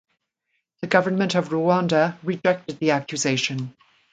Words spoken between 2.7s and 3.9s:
the accusation.